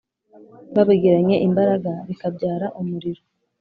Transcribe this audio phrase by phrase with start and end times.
[0.75, 3.21] babigiranye imbaraga bikabyara umuriro